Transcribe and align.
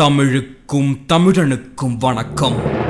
தமிழுக்கும் 0.00 1.04
தமிழனுக்கும் 1.08 1.96
வணக்கம். 1.96 2.85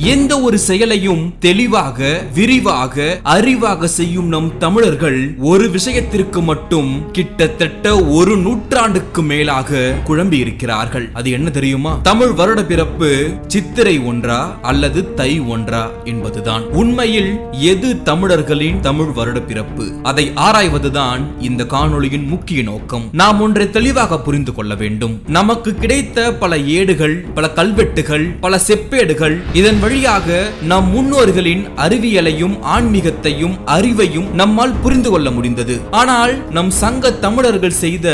எந்த 0.00 0.40
ஒரு 0.40 0.58
செயலையும் 0.58 1.34
தெளிவாக 1.38 2.22
விரிவாக 2.34 3.20
அறிவாக 3.24 3.84
செய்யும் 3.84 4.28
நம் 4.28 4.58
தமிழர்கள் 4.58 5.34
ஒரு 5.38 5.70
விஷயத்திற்கு 5.70 6.42
மட்டும் 6.42 7.10
கிட்டத்தட்ட 7.12 8.04
ஒரு 8.04 8.36
நூற்றாண்டுக்கு 8.36 9.22
மேலாக 9.22 9.94
குழம்பி 10.06 10.32
இருக்கிறார்கள் 10.32 11.10
அது 11.12 11.30
என்ன 11.30 11.50
தெரியுமா? 11.50 11.98
தமிழ் 12.02 12.32
வருட 12.32 12.64
பிறப்பு 12.64 13.30
சித்திரை 13.46 13.98
ஒன்றா 13.98 14.58
அல்லது 14.62 15.14
தை 15.14 15.40
ஒன்றா 15.40 15.90
என்பதுதான். 16.04 16.62
உண்மையில் 16.62 17.38
எது 17.50 18.02
தமிழர்களின் 18.02 18.80
தமிழ் 18.80 19.12
வருட 19.12 19.40
பிறப்பு? 19.40 19.92
அதை 20.02 20.32
ஆராய்வதுதான் 20.34 21.20
இந்த 21.40 21.64
காணொளியின் 21.64 22.26
முக்கிய 22.26 22.62
நோக்கம். 22.62 23.08
நாம் 23.12 23.40
ஒன்றை 23.40 23.70
தெளிவாக 23.70 24.20
புரிந்து 24.20 24.54
கொள்ள 24.54 24.74
வேண்டும். 24.74 25.22
நமக்கு 25.26 25.74
கிடைத்த 25.74 26.34
பல 26.34 26.58
ஏடுகள் 26.58 27.16
பல 27.34 27.50
கல்வெட்டுகள் 27.50 28.26
பல 28.40 28.60
செப்பேடுகள் 28.66 29.40
இதன் 29.52 29.86
வழியாக 29.88 30.38
நம் 30.70 30.88
முன்னோர்களின் 30.94 31.60
அறிவியலையும் 31.82 32.54
ஆன்மீகத்தையும் 32.72 33.54
அறிவையும் 33.74 34.26
நம்மால் 34.40 34.74
புரிந்து 34.82 35.10
கொள்ள 35.10 35.28
முடிந்தது. 35.36 35.74
ஆனால் 36.00 36.32
நம் 36.56 36.72
சங்க 36.80 37.12
தமிழர்கள் 37.22 37.76
செய்த 37.84 38.06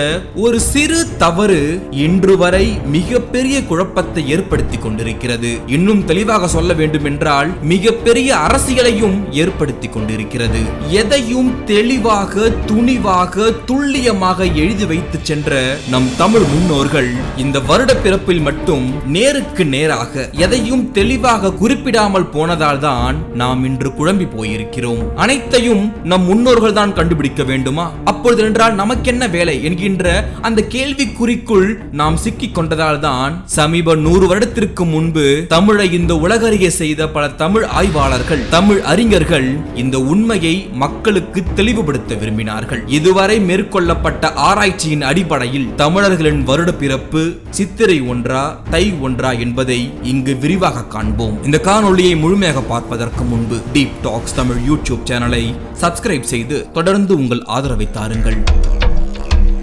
ஒரு 0.45 0.59
சிறு 0.61 0.99
தவறு 1.23 1.63
இன்று 2.05 2.35
வரை 2.43 2.67
மிகப்பெரிய 2.97 3.57
குழப்பத்தை 3.71 4.23
ஏற்படுத்தி 4.35 4.79
கொண்டிருக்கிறது. 4.85 5.51
இன்னும் 5.77 6.05
தெளிவாக 6.11 6.51
சொல்ல 6.55 6.77
வேண்டும் 6.81 7.09
என்றால் 7.11 7.51
மிகப்பெரிய 7.73 8.31
அரசியலையும் 8.47 9.17
ஏற்படுத்தி 9.43 9.91
கொண்டிருக்கிறது. 9.97 10.63
எதையும் 11.01 11.51
தெளிவாக 11.73 12.53
துணிவாக 12.71 13.51
துல்லியமாக 13.71 14.49
எழுதி 14.65 14.89
வைத்து 14.93 15.21
சென்ற 15.23 15.61
நம் 15.95 16.09
தமிழ் 16.23 16.49
முன்னோர்கள் 16.55 17.11
இந்த 17.47 17.65
வருட 17.73 17.91
பிறப்பில் 18.07 18.45
மட்டும் 18.51 18.87
நேருக்கு 19.19 19.67
நேராக 19.75 20.29
எதையும் 20.47 20.87
தெளிவாக 20.93 21.53
குறிப்பிடாமல் 21.65 22.27
போனதால் 22.33 22.81
தான் 22.85 23.17
நாம் 23.41 23.61
இன்று 23.67 23.89
குழம்பி 23.99 24.27
போயிருக்கிறோம். 24.33 25.05
அனைத்தையும் 25.23 25.85
நம் 26.11 26.25
முன்னோர்கள் 26.31 26.75
தான் 26.79 26.93
கண்டுபிடிக்க 26.99 27.43
வேண்டுமா? 27.51 27.85
அப்பொழுது 28.11 28.43
என்றால் 28.47 28.75
நமக்கென்ன 28.81 29.29
வேலை 29.35 29.55
என்கின்ற 29.69 30.13
அந்த 30.47 30.63
கேள்விக்குறிக்குள் 30.75 31.69
நாம் 32.01 32.17
சிக்கிக் 32.25 32.57
கொண்டதால் 32.57 33.01
தான் 33.07 33.33
சமீப 33.57 33.95
நூறு 34.07 34.27
வருடத்திற்கு 34.31 34.85
முன்பு 34.95 35.25
தமிழை 35.55 35.87
இந்த 35.99 36.13
உலகறிய 36.25 36.69
செய்த 36.81 37.09
பல 37.15 37.31
தமிழ் 37.43 37.65
ஆய்வாளர்கள் 37.81 38.43
தமிழ் 38.57 38.83
அறிஞர்கள் 38.93 39.49
இந்த 39.85 39.97
உண்மையை 40.15 40.55
மக்களுக்கு 40.85 41.43
தெளிவுபடுத்த 41.61 42.15
விரும்பினார்கள். 42.23 42.83
இதுவரை 42.99 43.39
மேற்கொள்ளப்பட்ட 43.49 44.33
ஆராய்ச்சியின் 44.49 45.07
அடிப்படையில் 45.13 45.71
தமிழர்களின் 45.83 46.45
வருட 46.53 46.73
பிறப்பு 46.83 47.25
சித்திரை 47.61 47.99
ஒன்றா 48.15 48.45
தை 48.77 48.85
ஒன்றா 49.09 49.33
என்பதை 49.47 49.81
இங்கு 50.13 50.33
விரிவாக 50.45 50.87
காண்போம். 50.97 51.37
இந்த 51.45 51.53
இந்த 51.55 51.65
காணொளியை 51.67 52.15
முழுமையாக 52.21 52.61
பார்ப்பதற்கு 52.71 53.25
முன்பு 53.33 53.57
டீப் 53.75 53.99
டாக்ஸ் 54.07 54.35
தமிழ் 54.39 54.59
யூடியூப் 54.69 55.05
சேனலை 55.11 55.43
சப்ஸ்கிரைப் 55.83 56.27
செய்து 56.31 56.57
தொடர்ந்து 56.73 57.13
உங்கள் 57.21 57.43
ஆதரவை 57.57 57.87
தாருங்கள். 57.93 58.39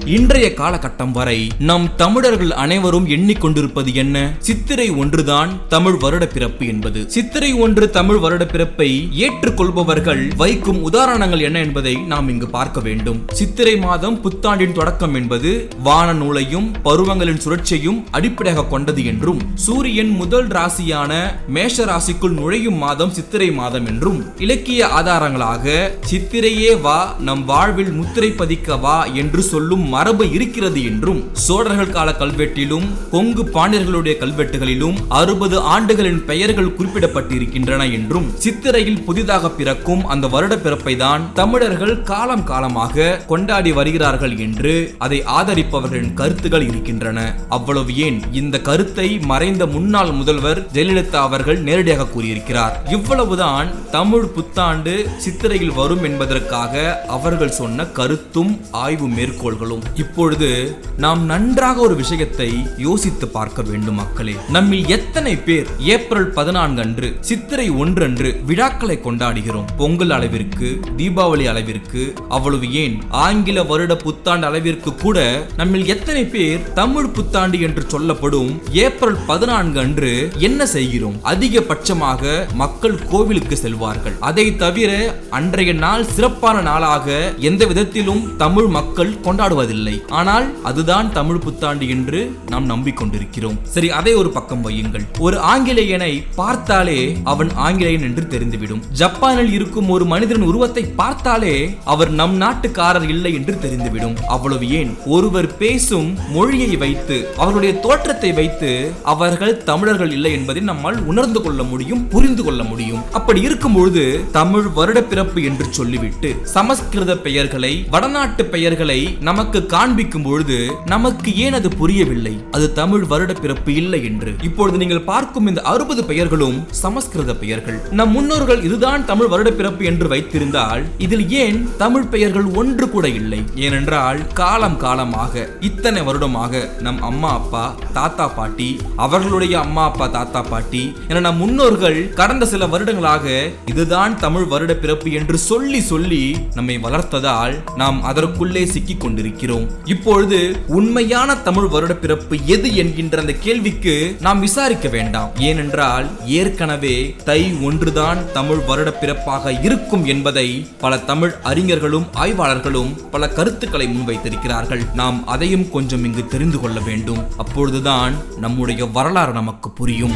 இன்றைய 0.05 0.53
காலகட்டம் 0.53 1.11
வரை 1.11 1.49
நம் 1.57 1.95
தமிழர்கள் 1.95 2.51
அனைவரும் 2.51 3.07
எண்ணிக்கொண்டிருப்பது 3.07 3.93
என்ன? 3.93 4.35
சித்திரை 4.39 4.89
ஒன்றுதான் 4.89 5.67
தமிழ் 5.67 5.97
வருட 5.97 6.25
பிறப்பு 6.25 6.67
என்பது. 6.67 7.09
சித்திரை 7.09 7.53
ஒன்று 7.53 7.89
தமிழ் 7.89 8.17
வருட 8.17 8.45
பிறப்பை 8.45 9.09
ஏற்றுக்கொள்பவர்கள் 9.11 10.35
வைக்கும் 10.35 10.83
உதாரணங்கள் 10.83 11.39
என்ன 11.39 11.59
என்பதை 11.59 11.93
நாம் 11.93 12.29
இங்கு 12.29 12.47
பார்க்க 12.47 12.79
வேண்டும். 12.79 13.27
சித்திரை 13.33 13.75
மாதம் 13.75 14.23
புத்தாண்டின் 14.23 14.71
தொடக்கம் 14.71 15.13
என்பது 15.13 15.69
வான 15.83 16.13
நூலையும் 16.13 16.71
பருவங்களின் 16.83 17.41
சுழற்சியையும் 17.45 18.03
அடிப்படையாக 18.11 18.65
கொண்டது 18.65 19.05
என்றும் 19.05 19.39
சூரியன் 19.55 20.09
முதல் 20.09 20.47
ராசியான 20.47 21.35
மேஷ 21.47 21.85
ராசிக்குள் 21.85 22.33
நுழையும் 22.33 22.77
மாதம் 22.77 23.11
சித்திரை 23.11 23.51
மாதம் 23.51 23.85
என்றும் 23.85 24.25
இலக்கிய 24.37 24.87
ஆதாரங்களாக 24.87 25.91
சித்திரையே 26.11 26.81
வா 26.81 27.15
நம் 27.19 27.45
வாழ்வில் 27.45 27.91
முத்திரை 27.91 28.29
பதிக்க 28.29 28.79
வா 28.79 29.05
என்று 29.05 29.41
சொல்லும் 29.41 29.89
மரபு 29.93 30.25
இருக்கிறது 30.37 30.79
என்றும் 30.89 31.21
சோழர்கள் 31.45 31.93
கால 31.95 32.09
கல்வெட்டிலும் 32.21 32.87
கொங்கு 33.13 33.43
பாண்டியர்களுடைய 33.55 34.13
கல்வெட்டுகளிலும் 34.23 34.97
அறுபது 35.19 35.57
ஆண்டுகளின் 35.75 36.21
பெயர்கள் 36.29 36.73
குறிப்பிடப்பட்டிருக்கின்றன 36.77 37.81
என்றும் 37.97 38.27
சித்திரையில் 38.43 39.03
புதிதாக 39.03 39.49
பிறக்கும் 39.49 40.03
அந்த 40.13 40.25
வருட 40.27 40.53
பிறப்பை 40.57 40.95
தான் 40.97 41.23
தமிழர்கள் 41.33 41.95
காலம் 42.03 42.47
காலமாக 42.51 43.17
கொண்டாடி 43.27 43.71
வருகிறார்கள் 43.79 44.35
என்று 44.37 44.73
அதை 45.05 45.19
ஆதரிப்பவர்களின் 45.37 46.13
கருத்துகள் 46.13 46.65
இருக்கின்றன. 46.69 47.19
அவ்வளவு 47.49 47.91
ஏன்? 48.07 48.19
இந்த 48.41 48.55
கருத்தை 48.69 49.07
மறைந்த 49.31 49.65
முன்னாள் 49.75 50.11
முதல்வர் 50.11 50.59
ஜெயலலிதா 50.73 51.19
அவர்கள் 51.27 51.59
நேரடியாக 51.67 52.07
கூறியிருக்கிறார். 52.07 52.75
இவ்வளவுதான் 52.89 53.69
தமிழ் 53.91 54.27
புத்தாண்டு 54.35 54.93
சித்திரையில் 55.23 55.73
வரும் 55.73 56.03
என்பதற்காக 56.03 56.83
அவர்கள் 57.07 57.57
சொன்ன 57.59 57.85
கருத்தும் 57.99 58.51
ஆய்வு 58.71 59.07
மேற்கோள்களும். 59.07 59.80
இப்பொழுது 59.95 60.77
நாம் 60.97 61.25
நன்றாக 61.25 61.79
ஒரு 61.79 61.95
விஷயத்தை 61.95 62.67
யோசித்து 62.77 63.27
பார்க்க 63.27 63.61
வேண்டும் 63.61 63.95
மக்களே. 63.95 64.35
நம்மில் 64.49 64.87
எத்தனை 64.87 65.35
பேர் 65.35 65.67
ஏப்ரல் 65.79 66.29
பதினான்கு 66.29 66.81
அன்று 66.81 67.17
சித்திரை 67.19 67.69
ஒன்று 67.69 68.03
அன்று 68.03 68.39
விழாக்களை 68.45 68.99
கொண்டாடுகிறோம். 69.03 69.65
பொங்கல் 69.77 70.09
அளவிற்கு 70.09 70.79
தீபாவளி 70.97 71.45
அளவிற்கு 71.45 72.13
அவ்வளவு 72.29 72.73
ஏன்? 72.73 73.01
ஆங்கில 73.09 73.63
வருட 73.63 73.95
புத்தாண்டு 73.95 74.45
அளவிற்கு 74.45 74.95
கூட 74.95 75.47
நம்மில் 75.57 75.87
எத்தனை 75.87 76.25
பேர் 76.25 76.73
தமிழ் 76.73 77.09
புத்தாண்டு 77.09 77.59
என்று 77.59 77.83
சொல்லப்படும் 77.87 78.61
ஏப்ரல் 78.71 79.17
பதினான்கு 79.27 79.79
அன்று 79.79 80.31
என்ன 80.37 80.65
செய்கிறோம்? 80.65 81.15
அதிகபட்சமாக 81.23 82.53
மக்கள் 82.53 82.97
கோவிலுக்கு 83.09 83.55
செல்வார்கள். 83.55 84.17
அதை 84.19 84.55
தவிர 84.55 85.15
அன்றைய 85.29 85.73
நாள் 85.73 86.05
சிறப்பான 86.05 86.61
நாளாக 86.61 87.33
எந்த 87.37 87.65
விதத்திலும் 87.65 88.35
தமிழ் 88.37 88.67
மக்கள் 88.67 89.19
கொண்டாடுவது 89.19 89.70
கொண்டாடுவதில்லை 89.71 89.95
ஆனால் 90.19 90.45
அதுதான் 90.69 91.07
தமிழ் 91.17 91.41
புத்தாண்டு 91.45 91.85
என்று 91.89 92.19
நாம் 92.51 92.69
நம்பிக்கொண்டிருக்கிறோம். 92.73 93.57
சரி 93.63 93.89
அதை 93.89 94.13
ஒரு 94.13 94.29
பக்கம் 94.29 94.63
வையுங்கள். 94.67 95.05
ஒரு 95.19 95.37
ஆங்கிலேயனை 95.53 96.11
பார்த்தாலே 96.35 96.99
அவன் 97.23 97.51
ஆங்கிலேயன் 97.65 98.05
என்று 98.07 98.23
தெரிந்துவிடும். 98.33 98.81
ஜப்பானில் 99.01 99.51
இருக்கும் 99.57 99.89
ஒரு 99.89 100.05
மனிதன் 100.05 100.47
உருவத்தை 100.49 100.83
பார்த்தாலே 101.01 101.55
அவர் 101.93 102.11
நம் 102.11 102.35
நாட்டுக்காரர் 102.41 103.07
இல்லை 103.09 103.33
என்று 103.33 103.55
தெரிந்துவிடும். 103.65 104.15
அவ்வளவு 104.27 104.67
ஏன்? 104.79 104.91
ஒருவர் 105.05 105.49
பேசும் 105.57 106.09
மொழியை 106.35 106.71
வைத்து 106.75 107.17
அவர்களுடைய 107.37 107.73
தோற்றத்தை 107.79 108.31
வைத்து 108.33 108.71
அவர்கள் 109.13 109.55
தமிழர்கள் 109.63 110.11
இல்லை 110.11 110.31
என்பதை 110.31 110.61
நம்மால் 110.71 110.99
உணர்ந்து 111.05 111.41
கொள்ள 111.41 111.61
முடியும் 111.63 112.03
புரிந்து 112.07 112.43
கொள்ள 112.43 112.61
முடியும். 112.63 113.03
அப்படி 113.11 113.41
இருக்கும் 113.41 113.73
பொழுது 113.73 114.03
தமிழ் 114.31 114.67
வருட 114.79 114.99
பிறப்பு 115.11 115.39
என்று 115.49 115.65
சொல்லிவிட்டு 115.79 116.29
சமஸ்கிருத 116.55 117.11
பெயர்களை 117.25 117.73
வடநாட்டு 117.89 118.43
பெயர்களை 118.53 118.99
நமக்கு 119.29 119.59
காண்பிக்கும் 119.73 120.25
பொழுது 120.27 120.57
நமக்கு 120.85 121.29
ஏன் 121.45 121.57
அது 121.59 121.69
புரியவில்லை? 121.79 122.33
அது 122.55 122.65
தமிழ் 122.79 123.05
வருட 123.11 123.33
பிறப்பு 123.33 123.71
இல்லை 123.81 123.99
என்று. 124.09 124.31
இப்பொழுது 124.47 124.77
நீங்கள் 124.81 125.03
பார்க்கும் 125.09 125.47
இந்த 125.47 125.61
அறுபது 125.71 126.03
பெயர்களும் 126.09 126.57
சமஸ்கிருத 126.81 127.35
பெயர்கள். 127.43 127.79
நம் 127.99 128.11
முன்னோர்கள் 128.17 128.63
இதுதான் 128.67 129.05
தமிழ் 129.11 129.31
வருட 129.33 129.51
பிறப்பு 129.59 129.85
என்று 129.91 130.07
வைத்திருந்தால் 130.13 130.83
இதில் 131.05 131.25
ஏன் 131.43 131.59
தமிழ் 131.83 132.09
பெயர்கள் 132.13 132.47
ஒன்று 132.61 132.87
கூட 132.89 133.07
இல்லை? 133.19 133.41
ஏனென்றால் 133.65 134.19
காலம் 134.41 134.77
காலமாக 134.77 135.47
இத்தனை 135.69 136.03
வருடமாக 136.09 136.63
நம் 136.87 137.01
அம்மா 137.09 137.31
அப்பா 137.39 137.65
தாத்தா 137.97 138.27
பாட்டி 138.37 138.69
அவர்களுடைய 139.05 139.59
அம்மா 139.59 139.85
அப்பா 139.91 140.07
தாத்தா 140.17 140.41
பாட்டி 140.51 140.83
என 141.07 141.23
நம் 141.27 141.41
முன்னோர்கள் 141.43 141.99
கடந்த 142.21 142.45
சில 142.45 142.67
வருடங்களாக 142.67 143.27
இதுதான் 143.65 144.17
தமிழ் 144.25 144.47
வருட 144.53 144.73
பிறப்பு 144.83 145.11
என்று 145.11 145.37
சொல்லி 145.49 145.81
சொல்லி 145.81 146.23
நம்மை 146.55 146.77
வளர்த்ததால் 146.85 147.55
நாம் 147.75 147.99
அதற்குள்ளே 148.03 148.65
சிக்கிக் 148.65 148.99
கொண்டிருக்கிறோம். 148.99 149.49
இப்பொழுது 149.85 150.39
உண்மையான 150.67 151.35
தமிழ் 151.37 151.67
வருட 151.67 151.93
பிறப்பு 151.95 152.37
எது 152.45 152.75
என்கின்ற 152.75 153.19
அந்த 153.19 153.33
கேள்விக்கு 153.33 153.95
நாம் 154.19 154.39
விசாரிக்க 154.39 154.87
வேண்டாம். 154.89 155.29
ஏனென்றால் 155.49 156.07
ஏற்கனவே 156.25 157.15
தை 157.25 157.39
ஒன்றுதான் 157.63 158.19
தமிழ் 158.33 158.61
வருட 158.67 158.93
பிறப்பாக 159.01 159.63
இருக்கும் 159.63 160.05
என்பதை 160.05 160.47
பல 160.79 160.97
தமிழ் 160.97 161.33
அறிஞர்களும் 161.43 162.07
ஆய்வாளர்களும் 162.13 162.93
பல 163.11 163.29
கருத்துக்களை 163.29 163.87
முன்வைத்திருக்கிறார்கள். 163.87 164.93
நாம் 164.93 165.27
அதையும் 165.27 165.69
கொஞ்சம் 165.71 166.05
இங்கு 166.05 166.25
தெரிந்து 166.27 166.59
கொள்ள 166.59 166.79
வேண்டும். 166.79 167.21
அப்பொழுதுதான் 167.37 168.13
நம்முடைய 168.37 168.85
வரலாறு 168.85 169.33
நமக்கு 169.33 169.69
புரியும். 169.69 170.13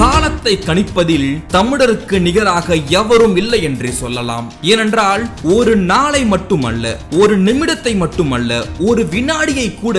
காலத்தை 0.00 0.52
கணிப்பதில் 0.66 1.30
தமிழருக்கு 1.54 2.16
நிகராக 2.26 2.76
எவரும் 3.00 3.34
இல்லை 3.40 3.58
என்றே 3.68 3.90
சொல்லலாம். 3.98 4.46
ஏனென்றால் 4.72 5.22
ஒரு 5.54 5.72
நாளை 5.90 6.22
மட்டுமல்ல 6.32 6.92
ஒரு 7.22 7.34
நிமிடத்தை 7.46 7.92
மட்டுமல்ல 8.02 8.60
ஒரு 8.88 9.02
வினாடியை 9.14 9.66
கூட 9.82 9.98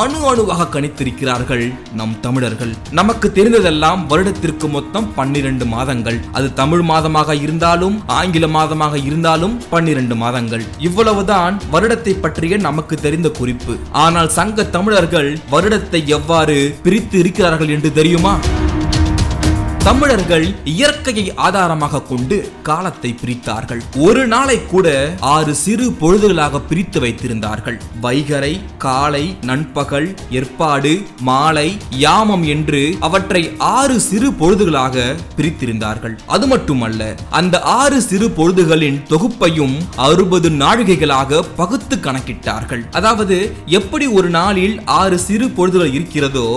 அணு 0.00 0.20
அணுவாக 0.30 0.68
கணித்திருக்கிறார்கள் 0.74 1.64
நம் 2.00 2.14
தமிழர்கள். 2.26 2.74
நமக்கு 3.00 3.28
தெரிந்ததெல்லாம் 3.38 4.02
வருடத்திற்கு 4.12 4.68
மொத்தம் 4.76 5.08
பன்னிரண்டு 5.14 5.66
மாதங்கள். 5.74 6.18
அது 6.32 6.50
தமிழ் 6.60 6.84
மாதமாக 6.92 7.38
இருந்தாலும் 7.44 7.96
ஆங்கில 8.20 8.46
மாதமாக 8.58 8.94
இருந்தாலும் 9.08 9.56
பன்னிரண்டு 9.74 10.16
மாதங்கள். 10.24 10.66
இவ்வளவுதான் 10.88 11.56
வருடத்தை 11.76 12.14
பற்றிய 12.26 12.56
நமக்கு 12.68 12.96
தெரிந்த 13.06 13.30
குறிப்பு. 13.40 13.74
ஆனால் 14.04 14.34
சங்க 14.38 14.70
தமிழர்கள் 14.78 15.32
வருடத்தை 15.56 16.02
எவ்வாறு 16.18 16.58
பிரித்து 16.86 17.18
இருக்கிறார்கள் 17.24 17.74
என்று 17.78 17.92
தெரியுமா? 18.00 18.36
தமிழர்கள் 19.84 20.54
இயற்கையை 20.64 21.34
ஆதாரமாக 21.34 22.00
கொண்டு 22.02 22.52
காலத்தை 22.62 23.14
பிரித்தார்கள். 23.20 23.80
ஒரு 23.96 24.26
நாளை 24.26 24.66
கூட 24.66 24.88
ஆறு 25.20 25.54
சிறு 25.54 25.86
பொழுதுகளாக 26.00 26.60
பிரித்து 26.68 27.00
வைத்திருந்தார்கள். 27.00 27.78
வைகரை 28.02 28.60
காலை 28.78 29.36
நண்பகல் 29.40 30.14
ஏற்பாடு 30.30 31.02
மாலை 31.20 31.76
யாமம் 31.88 32.42
என்று 32.42 32.96
அவற்றை 33.00 33.42
ஆறு 33.58 34.00
சிறு 34.00 34.30
பொழுதுகளாக 34.30 35.16
பிரித்திருந்தார்கள். 35.36 36.18
அது 36.26 36.46
மட்டுமல்ல 36.46 37.14
அந்த 37.30 37.60
ஆறு 37.60 38.02
சிறு 38.02 38.28
பொழுதுகளின் 38.28 39.02
தொகுப்பையும் 39.08 39.76
அறுபது 39.96 40.50
நாழிகைகளாக 40.50 41.42
பகு 41.56 41.77
பார்த்து 41.88 42.06
கணக்கிட்டார்கள். 42.06 42.82
அதாவது 42.98 43.36
எப்படி 43.78 44.06
ஒரு 44.18 44.28
நாளில் 44.38 44.74
ஆறு 45.00 45.16
சிறு 45.26 45.46
பொழுதுகள் 45.56 45.92
இருக்கிறதோ 45.98 46.48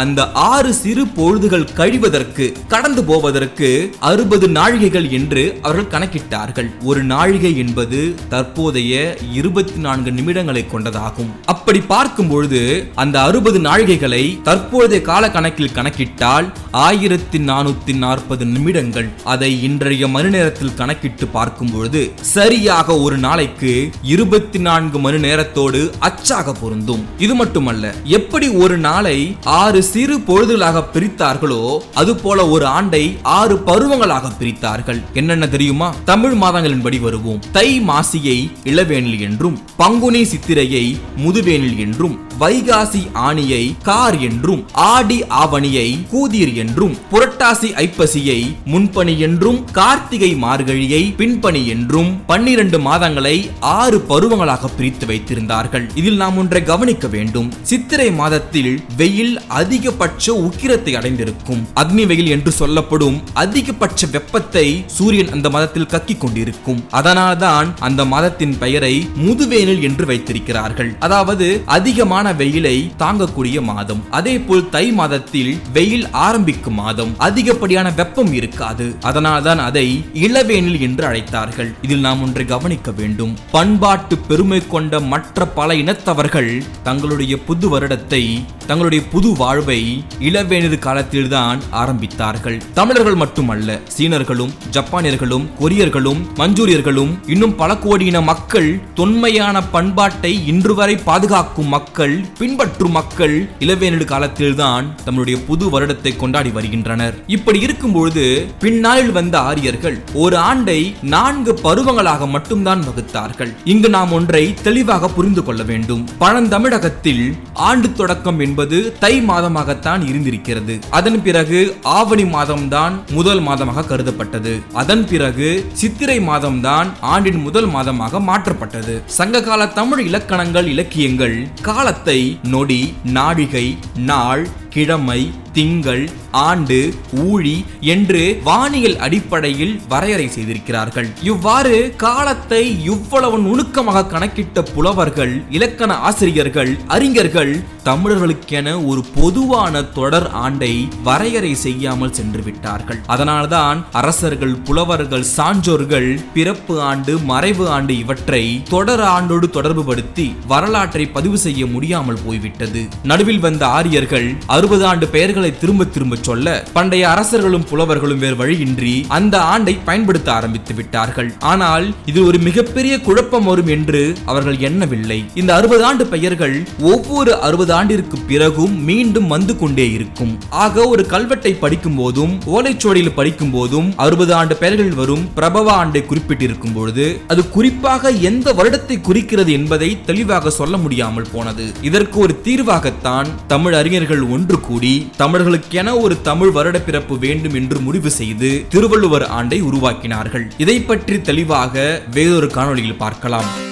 அந்த 0.00 0.20
ஆறு 0.50 0.70
சிறு 0.80 1.02
பொழுதுகள் 1.16 1.66
கழிவதற்கு 1.78 2.44
கடந்து 2.72 3.02
போவதற்கு 3.08 3.68
அறுபது 4.10 4.46
நாழிகைகள் 4.58 5.06
என்று 5.18 5.42
அவர்கள் 5.62 5.90
கணக்கிட்டார்கள். 5.94 6.68
ஒரு 6.90 7.00
நாழிகை 7.12 7.52
என்பது 7.62 8.00
தற்போதைய 8.32 8.94
இருபத்தி 9.40 9.78
நான்கு 9.86 10.10
நிமிடங்களை 10.18 10.62
கொண்டதாகும். 10.72 11.30
அப்படி 11.54 11.80
பார்க்கும் 11.92 12.30
பொழுது 12.32 12.62
அந்த 13.04 13.16
அறுபது 13.28 13.60
நாழிகைகளை 13.68 14.22
தற்போதைய 14.48 15.02
கால 15.10 15.30
கணக்கில் 15.36 15.76
கணக்கிட்டால் 15.78 16.48
ஆயிரத்தி 16.86 17.40
நானூத்தி 17.50 17.96
நாற்பது 18.04 18.46
நிமிடங்கள். 18.54 19.10
அதை 19.34 19.50
இன்றைய 19.70 20.08
மணி 20.16 20.32
நேரத்தில் 20.36 20.76
கணக்கிட்டு 20.80 21.28
பார்க்கும் 21.38 21.74
பொழுது 21.76 22.02
சரியாக 22.36 22.98
ஒரு 23.06 23.18
நாளைக்கு 23.26 23.74
இருபத்தி 24.14 24.58
நான்கு 24.78 24.98
மணி 25.04 25.18
நேரத்தோடு 25.24 25.78
அச்சாக 26.06 26.52
பொருந்தும். 26.52 27.02
இது 27.24 27.34
மட்டுமல்ல 27.34 27.84
எப்படி 28.18 28.46
ஒரு 28.62 28.76
நாளை 28.86 29.16
ஆறு 29.60 29.80
சிறு 29.82 30.16
பொழுதுகளாக 30.28 30.82
பிரித்தார்களோ 30.94 31.62
அது 32.00 32.12
போல 32.16 32.38
ஒரு 32.54 32.66
ஆண்டை 32.76 33.02
ஆறு 33.38 33.54
பருவங்களாக 33.68 34.32
பிரித்தார்கள். 34.40 35.00
என்னென்ன 35.20 35.48
தெரியுமா? 35.54 35.88
தமிழ் 36.04 36.36
மாதங்களின்படி 36.42 37.00
வருவோம். 37.06 37.42
தை 37.56 37.68
மாசியை 37.90 38.38
இளவேனில் 38.72 39.20
என்றும் 39.28 39.58
பங்குனி 39.76 40.22
சித்திரையை 40.32 40.84
முதுவேனில் 41.24 41.78
என்றும் 41.86 42.16
வைகாசி 42.42 43.00
ஆணியை 43.28 43.62
கார் 43.82 44.16
என்றும் 44.26 44.60
ஆடி 44.90 45.16
ஆவணியை 45.40 45.86
கூதிர் 46.12 46.52
என்றும் 46.62 46.94
புரட்டாசி 47.12 47.68
ஐப்பசியை 47.84 48.38
முன்பணி 48.72 49.14
என்றும் 49.26 49.58
கார்த்திகை 49.78 50.30
மார்கழியை 50.44 51.02
பின்பணி 51.20 51.62
என்றும் 51.74 52.10
பன்னிரண்டு 52.30 52.80
மாதங்களை 52.88 53.36
ஆறு 53.78 53.98
பருவங்களாக 54.10 54.67
பிரித்து 54.76 55.06
வைத்திருந்தார்கள். 55.06 55.84
இதில் 55.94 56.16
நாம் 56.16 56.36
ஒன்றை 56.36 56.62
கவனிக்க 56.62 57.06
வேண்டும். 57.06 57.52
சித்திரை 57.62 58.10
மாதத்தில் 58.10 58.82
வெயில் 58.96 59.40
அதிகபட்ச 59.48 60.26
உக்கிரத்தை 60.26 60.96
அடைந்திருக்கும். 60.96 61.68
அக்னி 61.74 62.06
வெயில் 62.06 62.30
என்று 62.30 62.50
சொல்லப்படும் 62.50 63.22
அதிகபட்ச 63.34 64.06
வெப்பத்தை 64.10 64.84
சூரியன் 64.86 65.32
அந்த 65.32 65.50
மாதத்தில் 65.50 65.86
கக்கிக் 65.86 66.18
கொண்டிருக்கும். 66.18 66.84
அதனால்தான் 66.90 67.74
அந்த 67.78 68.04
மாதத்தின் 68.04 68.58
பெயரை 68.58 69.08
முதுவேனில் 69.26 69.82
என்று 69.82 70.06
வைத்திருக்கிறார்கள். 70.06 70.96
அதாவது 70.98 71.62
அதிகமான 71.66 72.32
வெயிலை 72.32 72.76
தாங்கக்கூடிய 72.98 73.62
மாதம். 73.62 74.04
அதே 74.10 74.38
போல் 74.38 74.68
தை 74.68 74.92
மாதத்தில் 74.92 75.58
வெயில் 75.72 76.10
ஆரம்பிக்கும் 76.10 76.74
மாதம். 76.74 77.14
அதிகப்படியான 77.18 77.90
வெப்பம் 77.90 78.32
இருக்காது. 78.32 78.96
அதனால்தான் 79.00 79.58
அதை 79.58 80.04
இளவேனில் 80.14 80.80
என்று 80.80 81.06
அழைத்தார்கள். 81.08 81.70
இதில் 81.82 82.00
நாம் 82.00 82.22
ஒன்றை 82.22 82.44
கவனிக்க 82.44 82.90
வேண்டும். 82.90 83.36
பண்பாட்டு 83.50 84.18
பெருமை 84.18 84.57
கொண்ட 84.66 85.00
மற்ற 85.00 85.46
பல 85.46 85.74
இனத்தவர்கள் 85.74 86.62
தங்களுடைய 86.82 87.36
புது 87.38 87.68
வருடத்தை 87.68 88.44
தங்களுடைய 88.66 89.04
புது 89.04 89.32
வாழ்வை 89.36 90.04
இளவேனிறு 90.20 90.78
காலத்தில்தான் 90.78 91.60
ஆரம்பித்தார்கள். 91.72 92.60
தமிழர்கள் 92.74 93.14
மட்டுமல்ல 93.14 93.78
சீனர்களும் 93.98 94.52
ஜப்பானியர்களும் 94.70 95.46
கொரியர்களும் 95.60 96.20
மஞ்சூரியர்களும் 96.36 97.12
இன்னும் 97.26 97.54
பல 97.54 97.74
கோடியின 97.74 98.20
மக்கள் 98.20 98.80
தொன்மையான 98.94 99.62
பண்பாட்டை 99.62 100.46
இன்று 100.46 100.74
வரை 100.74 100.96
பாதுகாக்கும் 100.96 101.66
மக்கள் 101.66 102.24
பின்பற்றும் 102.38 102.90
மக்கள் 102.90 103.48
இளவேனிடு 103.58 104.04
காலத்தில்தான் 104.04 104.94
தம்முடைய 105.04 105.40
புது 105.40 105.70
வருடத்தை 105.70 106.16
கொண்டாடி 106.16 106.50
வருகின்றனர். 106.50 107.14
இப்படி 107.26 107.60
இருக்கும் 107.60 107.92
பொழுது 107.92 108.46
பின்னாளில் 108.58 109.12
வந்த 109.12 109.38
ஆரியர்கள் 109.40 110.02
ஒரு 110.14 110.36
ஆண்டை 110.36 110.94
நான்கு 111.02 111.58
பருவங்களாக 111.62 112.28
மட்டும்தான் 112.28 112.82
வகுத்தார்கள். 112.82 113.54
இங்கு 113.64 113.88
நாம் 113.88 114.12
ஒன்றை 114.12 114.47
தெளிவாக 114.54 115.08
புரிந்து 115.08 115.44
கொள்ள 115.44 115.62
வேண்டும். 115.62 116.08
பழந்தமிழகத்தில் 116.20 117.36
ஆண்டு 117.54 117.92
தொடக்கம் 117.92 118.38
என்பது 118.38 118.94
தை 119.00 119.22
மாதமாகத்தான் 119.22 120.08
இருந்திருக்கிறது. 120.08 120.78
அதன் 120.90 121.22
பிறகு 121.22 121.76
ஆவணி 121.82 122.22
மாதம்தான் 122.22 122.92
முதல் 123.10 123.42
மாதமாக 123.42 123.86
கருதப்பட்டது. 123.86 124.60
அதன் 124.72 125.06
பிறகு 125.08 125.66
சித்திரை 125.72 126.20
மாதம்தான் 126.20 126.86
ஆண்டின் 127.00 127.40
முதல் 127.40 127.68
மாதமாக 127.68 128.20
மாற்றப்பட்டது. 128.20 129.02
சங்ககால 129.06 129.66
தமிழ் 129.66 130.06
இலக்கணங்கள் 130.06 130.66
இலக்கியங்கள் 130.66 131.48
காலத்தை 131.62 132.38
நொடி 132.42 132.94
நாழிகை 133.04 133.78
நாள் 133.96 134.48
கிழமை 134.78 135.20
திங்கள் 135.52 136.02
ஆண்டு 136.40 136.78
ஊழி 137.26 137.54
என்று 137.92 138.20
வானியல் 138.48 138.96
அடிப்படையில் 138.96 139.72
வரையறை 139.88 140.26
செய்திருக்கிறார்கள். 140.34 141.08
இவ்வாறு 141.22 141.94
காலத்தை 141.96 142.60
இவ்வளவு 142.84 143.36
நுணுக்கமாக 143.38 144.04
கணக்கிட்ட 144.12 144.62
புலவர்கள் 144.74 145.32
இலக்கண 145.50 145.94
ஆசிரியர்கள் 146.08 146.70
அறிஞர்கள் 146.86 147.52
தமிழர்களுக்கென 147.88 148.74
ஒரு 148.86 149.02
பொதுவான 149.16 149.82
தொடர் 149.98 150.28
ஆண்டை 150.42 150.70
வரையறை 151.02 151.52
செய்யாமல் 151.54 152.14
சென்று 152.18 152.42
விட்டார்கள். 152.42 153.00
அதனால்தான் 153.06 153.84
அரசர்கள் 153.92 154.54
புலவர்கள் 154.68 155.26
சான்றோர்கள் 155.36 156.08
பிறப்பு 156.36 156.76
ஆண்டு 156.90 157.14
மறைவு 157.32 157.66
ஆண்டு 157.68 157.96
இவற்றை 157.98 158.42
தொடர் 158.74 159.04
ஆண்டோடு 159.16 159.48
தொடர்புபடுத்தி 159.58 160.28
வரலாற்றை 160.46 161.06
பதிவு 161.08 161.38
செய்ய 161.38 161.66
முடியாமல் 161.66 162.22
போய்விட்டது. 162.26 162.84
நடுவில் 163.02 163.44
வந்த 163.48 163.66
ஆரியர்கள் 163.66 164.28
அறுபது 164.46 164.66
ஆண்டு 164.90 165.06
பெயர்களை 165.06 165.58
திரும்ப 165.58 165.84
திரும்ப 165.84 166.16
சொல்ல 166.28 166.46
பண்டைய 166.72 167.08
அரசர்களும் 167.10 167.66
புலவர்களும் 167.70 168.18
வேறு 168.18 168.36
வழியின்றி 168.36 168.94
அந்த 169.08 169.34
ஆண்டை 169.52 169.74
பயன்படுத்த 169.88 170.32
ஆரம்பித்து 170.32 170.74
விட்டார்கள். 170.74 171.30
ஆனால் 171.52 171.86
இது 172.06 172.20
ஒரு 172.26 172.38
மிகப்பெரிய 172.38 173.00
குழப்பம் 173.00 173.44
வரும் 173.44 173.66
என்று 173.66 174.02
அவர்கள் 174.24 174.58
எண்ணவில்லை. 174.58 175.24
இந்த 175.34 175.50
அறுபது 175.54 175.84
ஆண்டு 175.84 176.06
பெயர்கள் 176.06 176.56
ஒவ்வொரு 176.92 177.32
அறுபது 177.46 177.72
ஆண்டிற்கு 177.72 178.18
பிறகும் 178.30 178.74
மீண்டும் 178.90 179.26
வந்து 179.26 179.56
கொண்டே 179.56 179.86
இருக்கும். 179.92 180.32
ஆக 180.64 180.86
ஒரு 180.88 181.04
கல்வெட்டை 181.10 181.52
படிக்கும் 181.64 181.98
போதும் 182.00 182.32
ஓலைச்சுவடியில் 182.56 183.16
படிக்கும் 183.18 183.50
போதும் 183.50 183.88
அறுபது 183.96 184.34
ஆண்டு 184.34 184.56
பெயர்கள் 184.56 184.92
வரும் 185.00 185.24
பிரபவ 185.34 185.72
ஆண்டை 185.72 186.02
குறிப்பிட்டிருக்கும் 186.10 186.74
பொழுது 186.78 187.06
அது 187.28 187.42
குறிப்பாக 187.56 188.10
எந்த 188.30 188.52
வருடத்தை 188.52 189.00
குறிக்கிறது 189.00 189.52
என்பதை 189.52 189.90
தெளிவாக 190.08 190.50
சொல்ல 190.50 190.76
முடியாமல் 190.76 191.30
போனது. 191.32 191.64
இதற்கு 191.82 192.18
ஒரு 192.18 192.40
தீர்வாகத்தான் 192.44 193.28
தமிழ் 193.46 193.74
அறிஞர்கள் 193.74 194.22
ஒன்று 194.34 194.47
கூடி 194.56 195.10
தமிழர்களுக்கென 195.18 196.00
ஒரு 196.00 196.22
தமிழ் 196.22 196.50
வருட 196.50 196.80
பிறப்பு 196.80 197.18
வேண்டும் 197.18 197.54
என்று 197.54 197.80
முடிவு 197.80 198.10
செய்து 198.10 198.64
திருவள்ளுவர் 198.68 199.26
ஆண்டை 199.26 199.62
உருவாக்கினார்கள். 199.62 200.52
இதை 200.58 200.80
பற்றி 200.80 201.20
தெளிவாக 201.20 202.02
வேறொரு 202.10 202.46
காணொலியில் 202.46 202.96
பார்க்கலாம். 202.96 203.66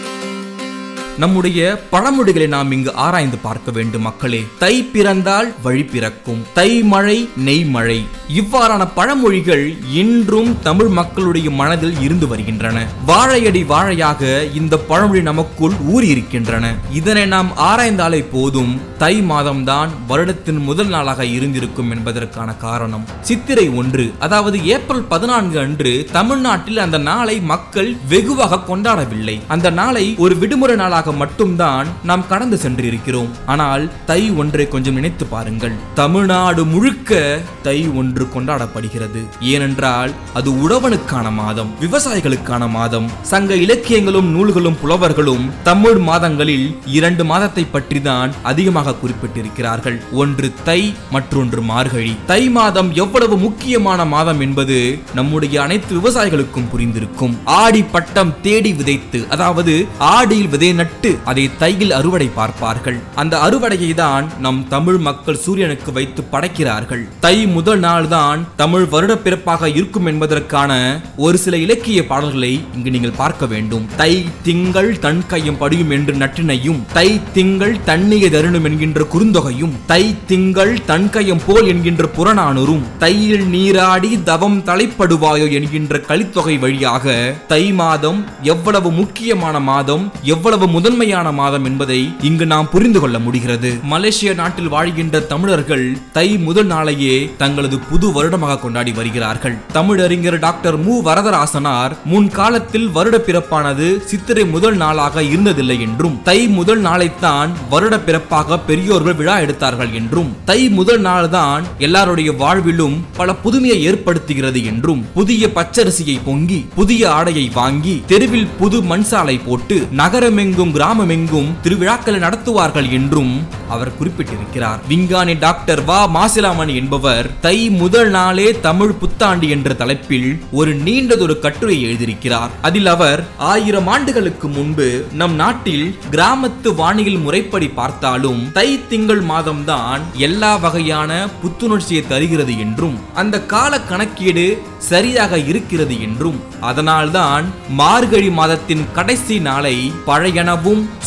நம்முடைய 1.19 1.83
பழமொழிகளை 1.91 2.47
நாம் 2.47 2.73
இங்கு 2.73 2.95
ஆராய்ந்து 2.95 3.37
பார்க்க 3.37 3.71
வேண்டும் 3.71 4.03
மக்களே. 4.03 4.47
தை 4.59 4.83
பிறந்தால் 4.83 5.55
வழி 5.63 5.85
பிறக்கும். 5.85 6.47
தை 6.55 6.83
மழை 6.83 7.29
நெய் 7.37 7.65
மழை. 7.65 8.07
இவ்வாறான 8.37 8.89
பழமொழிகள் 8.97 9.77
இன்றும் 9.93 10.57
தமிழ் 10.63 10.87
மக்களுடைய 10.87 11.51
மனதில் 11.51 12.01
இருந்து 12.01 12.29
வருகின்றன. 12.29 12.87
வாழையடி 13.07 13.63
வாழையாக 13.63 14.53
இந்த 14.55 14.77
பழமொழி 14.77 15.23
நமக்குள் 15.23 15.73
ஊறி 15.87 16.09
இருக்கின்றன 16.09 16.75
இதனை 16.93 17.27
நாம் 17.27 17.53
ஆராய்ந்தாலே 17.57 18.25
போதும் 18.33 18.81
தை 18.99 19.21
மாதம்தான் 19.21 19.89
வருடத்தின் 20.09 20.59
முதல் 20.59 20.87
நாளாக 20.87 21.25
இருந்திருக்கும் 21.25 21.91
என்பதற்கான 21.91 22.55
காரணம். 22.55 23.07
சித்திரை 23.21 23.69
ஒன்று 23.69 24.13
அதாவது 24.19 24.67
ஏப்ரல் 24.67 25.03
பதினான்கு 25.03 25.59
அன்று 25.59 26.07
தமிழ்நாட்டில் 26.13 26.79
அந்த 26.79 26.99
நாளை 26.99 27.41
மக்கள் 27.41 27.97
வெகுவாக 28.09 28.61
கொண்டாடவில்லை. 28.69 29.41
அந்த 29.49 29.71
நாளை 29.71 30.15
ஒரு 30.19 30.37
விடுமுறை 30.37 30.77
நாளாக 30.77 31.06
வழியாக 31.07 31.23
மட்டும்தான் 31.23 31.87
நாம் 32.09 32.27
கடந்து 32.31 32.57
சென்றிருக்கிறோம். 32.63 33.31
ஆனால் 33.53 33.83
தை 34.09 34.21
ஒன்றை 34.41 34.65
கொஞ்சம் 34.75 34.97
நினைத்து 34.99 35.25
பாருங்கள். 35.35 35.75
தமிழ்நாடு 36.01 36.63
முழுக்க 36.73 37.21
தை 37.67 37.77
ஒன்று 38.01 38.25
கொண்டாடப்படுகிறது. 38.35 39.21
ஏனென்றால் 39.53 40.11
அது 40.39 40.51
உழவனுக்கான 40.63 41.27
மாதம் 41.41 41.71
விவசாயிகளுக்கான 41.85 42.63
மாதம். 42.79 43.07
சங்க 43.33 43.51
இலக்கியங்களும் 43.65 44.29
நூல்களும் 44.37 44.79
புலவர்களும் 44.83 45.45
தமிழ் 45.69 46.01
மாதங்களில் 46.09 46.67
இரண்டு 46.99 47.25
மாதத்தை 47.31 47.65
பற்றி 47.75 48.01
தான் 48.09 48.33
அதிகமாக 48.51 48.97
குறிப்பிட்டிருக்கிறார்கள். 49.03 49.99
ஒன்று 50.23 50.51
தை 50.69 50.81
மற்றொன்று 51.17 51.63
மார்கழி. 51.73 52.15
தை 52.33 52.43
மாதம் 52.59 52.91
எவ்வளவு 53.05 53.37
முக்கியமான 53.47 54.01
மாதம் 54.15 54.43
என்பது 54.49 54.79
நம்முடைய 55.21 55.55
அனைத்து 55.67 55.93
விவசாயிகளுக்கும் 55.99 56.71
புரிந்திருக்கும். 56.75 57.37
ஆடி 57.63 57.83
பட்டம் 57.95 58.35
தேடி 58.47 58.73
விதைத்து 58.81 59.19
அதாவது 59.35 59.75
ஆடியில் 60.15 60.53
விதை 60.53 60.71
நட்டு 60.81 60.95
அதை 61.31 61.45
தையில் 61.63 61.93
அறுவடை 61.99 62.29
பார்ப்பார்கள். 62.39 62.99
அந்த 63.23 63.35
அறுவடையை 63.47 63.91
தான் 63.95 64.27
நம் 64.45 64.61
தமிழ் 64.75 65.01
மக்கள் 65.07 65.41
சூரியனுக்கு 65.45 65.91
வைத்து 65.99 66.23
படைக்கிறார்கள். 66.33 67.03
தை 67.25 67.37
முதல் 67.57 67.83
நாள் 67.87 68.09
தான் 68.09 68.41
தமிழ் 68.63 68.87
வருட 68.95 69.13
பிறப்பாக 69.25 69.71
இருக்கும் 69.79 70.09
என்பதற்கான 70.13 70.73
ஒரு 71.17 71.39
சில 71.45 71.57
இலக்கிய 71.65 72.01
பாடல்களை 72.11 72.53
இங்கு 72.77 72.91
நீங்கள் 72.97 73.19
பார்க்க 73.23 73.47
வேண்டும். 73.53 73.85
தை 74.01 74.13
திங்கள் 74.49 74.91
தன் 75.07 75.23
கையும் 75.33 75.61
படியும் 75.63 75.93
என்று 75.97 76.15
நற்றினையும் 76.23 76.81
தை 76.97 77.09
திங்கள் 77.39 77.77
தண்ணியை 77.91 78.31
தருணும் 78.37 78.69
என்கின்ற 78.71 79.07
குறுந்தொகையும் 79.15 79.75
தை 79.93 80.03
திங்கள் 80.33 80.75
தன் 80.91 81.09
கையம் 81.17 81.43
போல் 81.47 81.69
என்கின்ற 81.73 82.05
புறநானூரும் 82.17 82.85
தையில் 83.05 83.47
நீராடி 83.55 84.13
தவம் 84.31 84.59
தலைப்படுவாயோ 84.69 85.47
என்கின்ற 85.59 86.01
கலித்தொகை 86.09 86.57
வழியாக 86.65 87.15
தை 87.53 87.63
மாதம் 87.81 88.21
எவ்வளவு 88.53 88.91
முக்கியமான 89.01 89.57
மாதம் 89.71 90.05
எவ்வளவு 90.35 90.67
முதன்மையான 90.87 91.33
மாதம் 91.33 91.65
என்பதை 91.65 92.11
இங்கு 92.23 92.47
நாம் 92.47 92.69
புரிந்து 92.71 93.01
கொள்ள 93.01 93.19
முடிகிறது. 93.19 93.81
மலேசிய 93.83 94.35
நாட்டில் 94.35 94.69
வாழ்கின்ற 94.69 95.21
தமிழர்கள் 95.21 95.97
தை 96.13 96.37
முதல் 96.37 96.67
நாளையே 96.67 97.31
தங்களது 97.37 97.79
புது 97.79 98.13
வருடமாக 98.13 98.59
கொண்டாடி 98.59 98.93
வருகிறார்கள். 98.93 99.57
தமிழறிஞர் 99.73 100.39
டாக்டர் 100.39 100.77
மு. 100.77 101.03
வரதராசனார் 101.05 101.97
முன் 102.05 102.29
காலத்தில் 102.29 102.89
வருட 102.89 103.19
பிறப்பானது 103.19 104.05
சித்திரை 104.05 104.45
முதல் 104.45 104.77
நாளாக 104.77 105.23
இருந்ததில்லை 105.23 105.81
என்றும் 105.81 106.23
தை 106.23 106.49
முதல் 106.49 106.83
நாளைத்தான் 106.83 107.51
வருட 107.71 107.99
பிறப்பாக 107.99 108.59
பெரியோர்கள் 108.59 109.15
விழா 109.15 109.39
எடுத்தார்கள் 109.39 109.93
என்றும் 109.93 110.37
தை 110.45 110.69
முதல் 110.69 111.01
நாள்தான் 111.01 111.63
எல்லாருடைய 111.79 112.33
வாழ்விலும் 112.33 113.05
பல 113.17 113.35
புதுமையை 113.35 113.81
ஏற்படுத்துகிறது 113.87 114.65
என்றும் 114.65 115.05
புதிய 115.15 115.49
பச்சரிசியை 115.49 116.19
பொங்கி 116.25 116.67
புதிய 116.75 117.11
ஆடையை 117.11 117.51
வாங்கி 117.55 118.03
தெருவில் 118.07 118.49
புது 118.59 118.83
மண்சாலை 118.83 119.45
போட்டு 119.45 119.87
நகரமெங்கும் 119.97 120.75
கிராமமெங்கும் 120.77 121.51
திருவிழாக்களை 121.63 122.19
நடத்துவார்கள் 122.21 122.91
என்றும் 122.91 123.49
அவர் 123.69 123.93
குறிப்பிட்டிருக்கிறார். 123.99 124.81
விஞ்ஞானி 124.89 125.35
டாக்டர் 125.35 125.85
வா. 125.85 126.01
மாசிலாமணி 126.17 126.75
என்பவர் 126.75 127.31
தை 127.41 127.71
முதல் 127.71 128.11
நாளே 128.11 128.61
தமிழ் 128.61 128.93
புத்தாண்டு 128.93 129.49
என்ற 129.49 129.75
தலைப்பில் 129.75 130.43
ஒரு 130.53 130.75
நீண்டதொரு 130.75 131.39
கட்டுரை 131.39 131.77
எழுதியிருக்கிறார். 131.87 132.51
அதில் 132.63 132.87
அவர் 132.87 133.25
ஆயிரம் 133.37 133.87
ஆண்டுகளுக்கு 133.87 134.49
முன்பு 134.49 135.07
நம் 135.13 135.35
நாட்டில் 135.35 135.99
கிராமத்து 136.11 136.75
வானியல் 136.75 137.19
முறைப்படி 137.19 137.69
பார்த்தாலும் 137.69 138.53
தை 138.53 138.69
திங்கள் 138.89 139.23
மாதம்தான் 139.23 140.01
எல்லா 140.13 140.57
வகையான 140.57 141.27
புத்துணர்ச்சியை 141.43 142.07
தருகிறது 142.07 142.59
என்றும் 142.59 142.99
அந்த 143.15 143.45
கால 143.55 143.81
கணக்கீடு 143.81 144.47
சரியாக 144.79 145.39
இருக்கிறது 145.39 146.03
என்றும் 146.03 146.39
அதனால்தான் 146.61 147.45
மார்கழி 147.69 148.31
மாதத்தின் 148.31 148.87
கடைசி 148.95 149.39
நாளை 149.39 149.93
பழையனவும் 150.07 150.65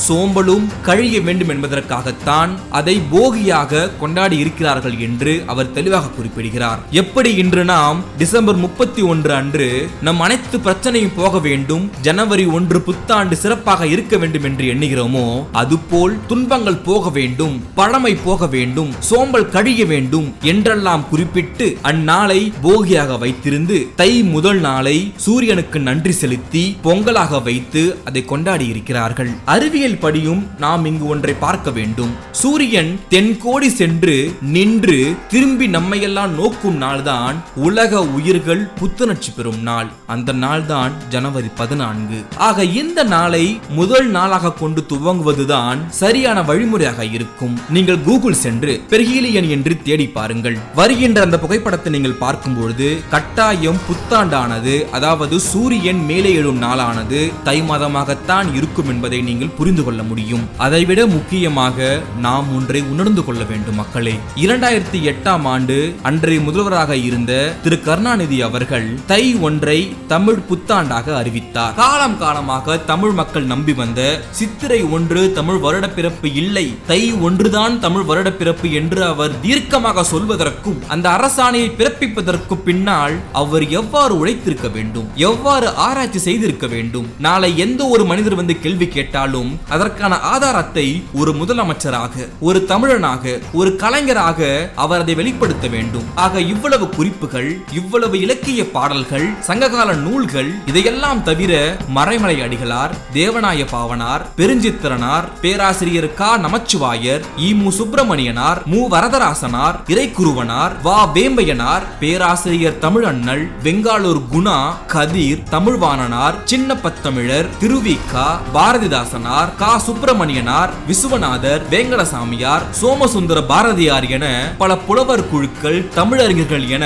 சோம்பலும் 0.07 0.65
கழிய 0.81 1.21
வேண்டும் 1.21 1.49
என்பதற்காகத்தான் 1.49 2.51
அதை 2.69 2.95
போகியாக 3.11 3.87
கொண்டாடி 4.01 4.37
இருக்கிறார்கள் 4.37 4.99
என்று 4.99 5.43
அவர் 5.45 5.71
தெளிவாக 5.71 6.09
குறிப்பிடுகிறார். 6.09 6.79
எப்படி 6.91 7.35
இன்று 7.35 7.63
நாம் 7.65 8.03
டிசம்பர் 8.17 8.55
முப்பத்தி 8.55 9.01
ஒன்று 9.01 9.33
அன்று 9.33 9.67
நம் 10.01 10.19
அனைத்து 10.19 10.57
பிரச்சனையும் 10.57 11.15
போக 11.15 11.39
வேண்டும் 11.39 11.91
ஜனவரி 12.01 12.45
ஒன்று 12.45 12.81
புத்தாண்டு 12.81 13.35
சிறப்பாக 13.35 13.87
இருக்க 13.87 14.17
வேண்டும் 14.17 14.43
என்று 14.43 14.65
எண்ணுகிறோமோ 14.73 15.25
அதுபோல் 15.51 16.15
துன்பங்கள் 16.27 16.83
போக 16.89 17.09
வேண்டும் 17.09 17.55
பழமை 17.75 18.13
போக 18.15 18.47
வேண்டும் 18.47 18.91
சோம்பல் 18.99 19.49
கழிய 19.49 19.85
வேண்டும் 19.85 20.33
என்றெல்லாம் 20.41 21.07
குறிப்பிட்டு 21.09 21.67
அந்நாளை 21.81 22.39
போகியாக 22.61 23.17
வைத்திருந்து 23.17 23.77
தை 23.95 24.11
முதல் 24.23 24.59
நாளை 24.59 24.97
சூரியனுக்கு 25.15 25.79
நன்றி 25.79 26.11
செலுத்தி 26.11 26.77
பொங்கலாக 26.83 27.43
வைத்து 27.43 27.83
அதை 28.05 28.25
கொண்டாடி 28.25 28.67
இருக்கிறார்கள். 28.67 29.31
அறிவியல் 29.45 29.97
படியும் 29.97 30.47
நாம் 30.57 30.85
இங்கு 30.85 31.05
ஒன்றை 31.07 31.33
பார்க்க 31.33 31.69
வேண்டும். 31.71 32.11
சூரியன் 32.31 32.99
தென்கோடி 33.09 33.67
சென்று 33.67 34.35
நின்று 34.41 35.15
திரும்பி 35.29 35.67
நம்மையெல்லாம் 35.67 36.35
நோக்கும் 36.35 36.81
நாள்தான் 36.81 37.35
உலக 37.55 38.01
உயிர்கள் 38.03 38.63
புத்துணர்ச்சி 38.79 39.31
பெறும் 39.31 39.61
நாள். 39.61 39.89
அந்த 40.07 40.33
நாள்தான் 40.33 40.91
ஜனவரி 41.09 41.49
பதினான்கு. 41.55 42.23
ஆக 42.37 42.63
இந்த 42.63 43.03
நாளை 43.03 43.59
முதல் 43.69 44.09
நாளாக 44.09 44.51
கொண்டு 44.51 44.83
துவங்குவதுதான் 44.91 45.79
சரியான 45.89 46.41
வழிமுறையாக 46.41 47.05
இருக்கும். 47.05 47.59
நீங்கள் 47.69 48.01
கூகுள் 48.01 48.41
சென்று 48.45 48.81
பெர்ஹீலியன் 48.89 49.49
என்று 49.49 49.81
தேடி 49.83 50.07
பாருங்கள். 50.07 50.57
வருகின்ற 50.75 51.21
அந்த 51.21 51.39
புகைப்படத்தை 51.39 51.91
நீங்கள் 51.91 52.21
பார்க்கும் 52.23 52.57
பொழுது 52.59 52.89
கட்டாயம் 53.09 53.79
புத்தாண்டானது 53.87 54.75
அதாவது 54.91 55.39
சூரியன் 55.39 56.05
மேலே 56.05 56.33
எழும் 56.33 56.61
நாளானது 56.63 57.31
தை 57.43 57.61
மாதமாகத்தான் 57.61 58.47
இருக்கும் 58.53 58.89
என்பதை 58.89 59.21
நீங்கள் 59.29 59.55
புரிந்து 59.57 59.83
கொள்ள 59.83 60.01
முடியும். 60.11 60.45
அதைவிட 60.65 61.01
முக்கியமாக 61.15 61.87
நாம் 62.25 62.47
ஒன்றை 62.57 62.81
உணர்ந்து 62.93 63.23
கொள்ள 63.25 63.43
வேண்டும் 63.51 63.79
மக்களே. 63.81 64.15
இரண்டாயிரத்தி 64.45 65.01
எட்டாம் 65.11 65.45
ஆண்டு 65.53 65.77
அன்றைய 66.09 66.39
முதல்வராக 66.47 66.91
இருந்த 67.09 67.31
திரு. 67.63 67.77
கருணாநிதி 67.87 68.37
அவர்கள் 68.47 68.87
தை 69.11 69.21
ஒன்றை 69.47 69.77
தமிழ் 70.13 70.41
புத்தாண்டாக 70.49 71.15
அறிவித்தார். 71.21 71.75
காலம் 71.81 72.17
காலமாக 72.23 72.77
தமிழ் 72.91 73.13
மக்கள் 73.19 73.45
நம்பி 73.53 73.73
வந்த 73.73 74.01
சித்திரை 74.39 74.81
ஒன்று 74.95 75.21
தமிழ் 75.37 75.59
வருடப்பிறப்பு 75.65 76.27
இல்லை. 76.41 76.65
தை 76.89 77.01
ஒன்றுதான் 77.27 77.75
தமிழ் 77.85 78.05
வருடப்பிறப்பு 78.09 78.67
என்று 78.79 79.01
அவர் 79.11 79.37
தீர்க்கமாக 79.45 80.05
சொல்வதற்கும் 80.11 80.79
அந்த 80.87 81.05
அரசாணையை 81.09 81.69
பிறப்பிப்பதற்கு 81.79 82.55
பின்னால் 82.67 83.15
அவர் 83.41 83.65
எவ்வாறு 83.79 84.13
உழைத்திருக்க 84.19 84.67
வேண்டும்? 84.75 85.07
எவ்வாறு 85.29 85.69
ஆராய்ச்சி 85.87 86.19
செய்திருக்க 86.27 86.67
வேண்டும்? 86.75 87.07
நாளை 87.27 87.51
எந்த 87.65 87.81
ஒரு 87.95 88.05
மனிதர் 88.11 88.39
வந்து 88.41 88.55
கேள்வி 88.65 88.87
கேட்டாலும் 89.19 89.59
அதற்கான 89.69 90.19
ஆதாரத்தை 90.19 91.03
ஒரு 91.13 91.31
முதலமைச்சராக 91.31 92.27
ஒரு 92.39 92.65
தமிழனாக 92.67 93.39
ஒரு 93.53 93.75
கலைஞராக 93.75 94.69
அவர் 94.75 95.01
அதை 95.01 95.15
வெளிப்படுத்த 95.15 95.67
வேண்டும். 95.67 96.05
ஆக 96.15 96.41
இவ்வளவு 96.41 96.89
குறிப்புகள் 96.89 97.61
இவ்வளவு 97.71 98.19
இலக்கிய 98.19 98.71
பாடல்கள் 98.71 99.27
சங்ககால 99.39 99.93
நூல்கள் 99.93 100.53
இதையெல்லாம் 100.65 101.23
தவிர 101.23 101.77
மறைமலை 101.95 102.43
அடிகளார் 102.43 102.93
தேவநாய 103.13 103.65
பாவனார் 103.71 104.25
பெருஞ்சித்திரனார் 104.37 105.39
பேராசிரியர் 105.41 106.13
கா. 106.13 106.37
நமச்சிவாயர் 106.37 107.25
இ. 107.37 107.55
மு. 107.55 107.71
சுப்பிரமணியனார் 107.71 108.61
மு. 108.65 108.87
வரதராசனார் 108.89 109.75
இறைக்குருவனார் 109.87 110.81
வா. 110.81 111.07
வேம்பையனார் 111.13 111.85
பேராசிரியர் 111.99 112.79
தமிழண்ணல் 112.81 113.45
வெங்காளூர் 113.63 114.21
குணா 114.31 114.57
கதிர் 114.87 115.43
தமிழ்வாணனார் 115.49 116.39
சின்னப்பத்தமிழர் 116.45 117.49
திருவிக்கா 117.59 118.27
பாரதிதாசன் 118.53 119.08
பாரதிதாசனார் 119.09 119.51
கா. 119.55 119.71
சுப்பிரமணியனார் 119.85 120.71
விசுவநாதர் 120.87 121.61
வேங்கடசாமியார் 121.71 122.63
சோமசுந்தர 122.79 123.39
பாரதியார் 123.51 124.07
என 124.09 124.25
பல 124.57 124.71
புலவர் 124.77 125.23
குழுக்கள் 125.29 125.79
தமிழறிஞர்கள் 125.95 126.65
என 126.69 126.85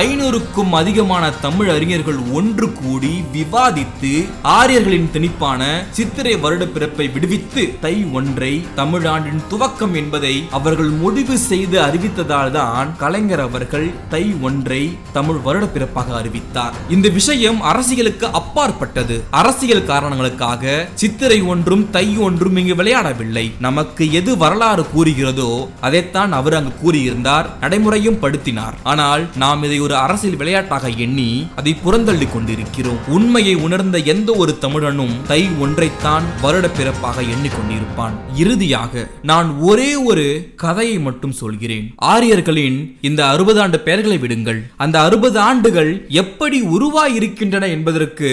ஐநூறுக்கும் 0.00 0.72
அதிகமான 0.72 1.24
தமிழ் 1.44 1.70
அறிஞர்கள் 1.70 2.20
ஒன்று 2.32 2.66
கூடி 2.72 3.12
விவாதித்து 3.34 4.12
ஆரியர்களின் 4.42 5.10
திணிப்பான 5.14 5.62
சித்திரை 5.90 6.34
வருட 6.36 6.66
பிறப்பை 6.66 7.08
விடுவித்து 7.08 7.64
தை 7.80 7.94
ஒன்றை 8.12 8.52
தமிழாண்டின் 8.76 9.44
துவக்கம் 9.50 9.94
என்பதை 9.94 10.34
அவர்கள் 10.50 10.92
முடிவு 11.02 11.36
செய்து 11.50 11.78
அறிவித்ததால் 11.80 12.50
தான் 12.50 12.96
கலைஞர் 12.96 13.44
அவர்கள் 13.48 13.88
தை 14.08 14.24
ஒன்றை 14.40 14.82
தமிழ் 15.12 15.42
வருட 15.48 15.64
பிறப்பாக 15.66 16.16
அறிவித்தார். 16.20 16.74
இந்த 16.88 17.08
விஷயம் 17.08 17.60
அரசியலுக்கு 17.62 18.26
அப்பாற்பட்டது. 18.40 19.18
அரசியல் 19.30 19.86
காரணங்களுக்காக 19.92 20.64
சித்திரை 20.94 21.40
ஒன்று 21.42 21.56
ஒன்றும் 21.58 21.84
தை 21.94 22.04
ஒன்றும் 22.24 22.56
இங்கு 22.60 22.74
விளையாடவில்லை. 22.80 23.44
நமக்கு 23.66 24.04
எது 24.18 24.32
வரலாறு 24.42 24.82
கூறுகிறதோ 24.90 25.50
அதைத்தான் 25.86 26.32
அவர் 26.38 26.56
அங்கு 26.58 26.72
கூறியிருந்தார் 26.82 27.46
நடைமுறையும் 27.62 28.18
படுத்தினார். 28.22 28.76
ஆனால் 28.90 29.22
நாம் 29.42 29.62
இதை 29.66 29.78
ஒரு 29.86 29.94
அரசியல் 30.02 30.36
விளையாட்டாக 30.40 30.88
எண்ணி 31.04 31.28
அதை 31.60 31.72
புறந்தள்ளி 31.84 32.26
கொண்டிருக்கிறோம். 32.32 33.00
உண்மையை 33.16 33.54
உணர்ந்த 33.66 33.98
எந்த 34.12 34.30
ஒரு 34.42 34.52
தமிழனும் 34.64 35.14
தை 35.30 35.40
ஒன்றைத்தான் 35.64 36.26
வருட 36.44 36.66
பிறப்பாக 36.78 37.24
எண்ணிக்கொண்டிருப்பான் 37.32 38.14
இறுதியாக 38.42 39.04
நான் 39.30 39.50
ஒரே 39.70 39.90
ஒரு 40.10 40.26
கதையை 40.64 40.98
மட்டும் 41.08 41.36
சொல்கிறேன். 41.42 41.88
ஆரியர்களின் 42.14 42.78
இந்த 43.10 43.20
அறுபது 43.32 43.60
ஆண்டு 43.64 43.80
பெயர்களை 43.88 44.18
விடுங்கள். 44.24 44.62
அந்த 44.84 44.96
அறுபது 45.08 45.40
ஆண்டுகள் 45.48 45.92
எப்படி 46.22 46.60
உருவாயிருக்கின்றன 46.76 47.64
என்பதற்கு 47.76 48.30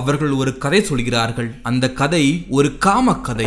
அவர்கள் 0.00 0.32
ஒரு 0.40 0.50
கதை 0.64 0.82
சொல்கிறார்கள். 0.90 1.48
அந்த 1.70 1.86
கதை 2.00 2.24
ஒரு 2.58 2.61
காம 2.70 3.14
கதை 3.14 3.46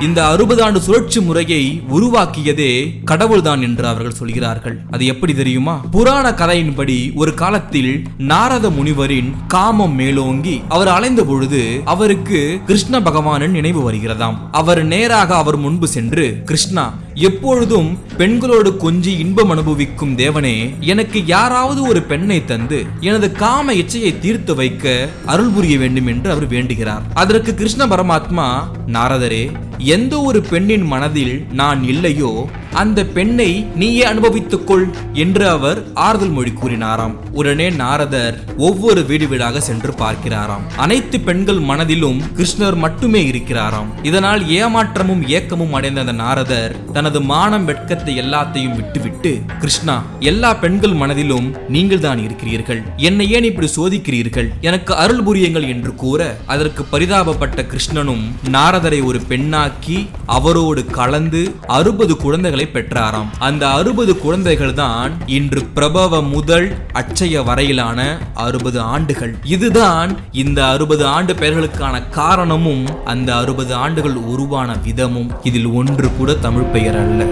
இந்த 0.00 0.26
அறுபது 0.26 0.62
ஆண்டு 0.62 0.80
சுழற்சி 0.80 1.20
முறையை 1.20 1.82
உருவாக்கியதே 1.88 2.72
கடவுள்தான் 3.04 3.62
என்று 3.62 3.86
அவர்கள் 3.86 4.12
சொல்கிறார்கள். 4.12 4.80
அது 4.90 5.06
எப்படி 5.06 5.34
தெரியுமா? 5.34 5.80
புராண 5.90 6.30
கதையின்படி 6.30 7.14
ஒரு 7.14 7.34
காலத்தில் 7.34 8.02
நாரத 8.18 8.70
முனிவரின் 8.70 9.32
காமம் 9.46 9.94
மேலோங்கி 9.94 10.62
அவர் 10.68 10.88
அலைந்த 10.88 11.24
பொழுது 11.24 11.80
அவருக்கு 11.84 12.60
கிருஷ்ண 12.66 13.00
பகவானின் 13.00 13.56
நினைவு 13.58 13.92
வருகிறதாம். 13.92 14.36
அவர் 14.52 14.84
நேராக 14.84 15.36
அவர் 15.36 15.56
முன்பு 15.56 15.88
சென்று 15.88 16.42
கிருஷ்ணா 16.44 16.92
எப்பொழுதும் 17.14 17.98
பெண்களோடு 18.16 18.70
கொஞ்சி 18.70 19.06
இன்பம் 19.06 19.50
அனுபவிக்கும் 19.50 20.16
தேவனே 20.16 20.80
எனக்கு 20.80 21.26
யாராவது 21.26 21.82
ஒரு 21.82 22.02
பெண்ணை 22.02 22.44
தந்து 22.44 22.84
எனது 23.00 23.32
காம 23.32 23.74
இச்சையை 23.74 24.18
தீர்த்து 24.18 24.54
வைக்க 24.54 25.08
அருள் 25.26 25.48
புரிய 25.48 25.78
வேண்டும் 25.78 26.06
என்று 26.06 26.30
அவர் 26.30 26.46
வேண்டுகிறார். 26.46 27.02
அதற்கு 27.14 27.54
கிருஷ்ண 27.54 27.86
பரமாத்மா 27.86 28.62
நாரதரே 28.86 29.50
எந்த 29.78 30.20
ஒரு 30.20 30.42
பெண்ணின் 30.42 30.82
மனதில் 30.82 31.46
நான் 31.52 31.82
இல்லையோ 31.82 32.48
அந்த 32.82 33.00
பெண்ணை 33.16 33.48
நீயே 33.80 34.04
அனுபவித்துக் 34.10 34.66
கொள் 34.68 34.86
என்று 35.24 35.44
அவர் 35.48 35.78
ஆறுதல் 36.06 36.32
மொழி 36.36 36.52
கூறினாராம். 36.60 37.14
உடனே 37.40 37.68
நாரதர் 37.82 38.36
ஒவ்வொரு 38.68 39.00
வீடு 39.10 39.26
வீடாக 39.32 39.60
சென்று 39.68 39.92
பார்க்கிறாராம். 40.02 40.64
அனைத்து 40.84 41.16
பெண்கள் 41.28 41.60
மனதிலும் 41.70 42.18
கிருஷ்ணர் 42.38 42.78
மட்டுமே 42.84 43.22
இருக்கிறாராம். 43.30 43.90
இதனால் 44.10 44.42
ஏமாற்றமும் 44.58 45.22
ஏக்கமும் 45.38 45.74
அடைந்த 45.78 46.02
அந்த 46.04 46.14
நாரதர் 46.22 46.74
தனது 46.96 47.20
மானம் 47.30 47.66
வெட்கத்தை 47.70 48.14
எல்லாத்தையும் 48.22 48.76
விட்டுவிட்டு 48.80 49.32
கிருஷ்ணா 49.62 49.96
எல்லா 50.30 50.50
பெண்கள் 50.64 50.96
மனதிலும் 51.02 51.48
நீங்கள் 51.76 52.04
தான் 52.06 52.22
இருக்கிறீர்கள். 52.26 52.82
என்னை 53.08 53.28
ஏன் 53.36 53.48
இப்படி 53.50 53.70
சோதிக்கிறீர்கள்? 53.76 54.50
எனக்கு 54.68 54.94
அருள் 55.04 55.24
புரியுங்கள் 55.28 55.68
என்று 55.74 55.94
கூற 55.94 56.20
அதற்கு 56.54 56.84
பரிதாபப்பட்ட 56.92 57.62
கிருஷ்ணனும் 57.72 58.24
நாரதரை 58.56 59.00
ஒரு 59.10 59.20
பெண்ணாக்கி 59.30 59.98
அவரோடு 60.38 60.84
கலந்து 60.98 61.42
அறுபது 61.78 62.16
குழந்தைகளை 62.24 62.63
பெற்றாராம் 62.72 63.30
அந்த 63.38 63.68
அறுபது 63.68 64.18
குழந்தைகள் 64.18 64.74
தான் 64.74 65.12
இன்று 65.26 65.64
பிரபவ 65.64 66.22
முதல் 66.22 66.76
அச்சய 66.94 67.44
வரையிலான 67.44 68.18
அறுபது 68.34 68.80
ஆண்டுகள். 68.80 69.36
இதுதான் 69.44 70.16
இந்த 70.32 70.66
அறுபது 70.66 71.06
ஆண்டு 71.06 71.32
பெயர்களுக்கான 71.32 72.08
காரணமும் 72.08 73.04
அந்த 73.04 73.36
அறுபது 73.36 73.74
ஆண்டுகள் 73.74 74.14
உருவான 74.14 74.76
விதமும். 74.86 75.30
இதில் 75.42 75.66
ஒன்று 75.66 76.10
கூட 76.12 76.34
தமிழ் 76.34 76.70
பெயர் 76.72 76.96
அல்ல. 76.96 77.24